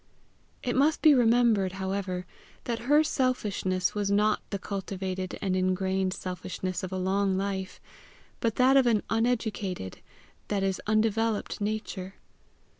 It 0.63 0.75
must 0.75 1.03
be 1.03 1.13
remembered, 1.13 1.73
however, 1.73 2.25
that 2.63 2.79
her 2.89 3.03
selfishness 3.03 3.93
was 3.93 4.09
not 4.09 4.39
the 4.49 4.57
cultivated 4.57 5.37
and 5.43 5.55
ingrained 5.55 6.15
selfishness 6.15 6.81
of 6.81 6.91
a 6.91 6.97
long 6.97 7.37
life, 7.37 7.79
but 8.39 8.55
that 8.55 8.77
of 8.77 8.87
an 8.87 9.03
uneducated, 9.11 9.99
that 10.47 10.63
is 10.63 10.81
undeveloped 10.87 11.61
nature. 11.61 12.15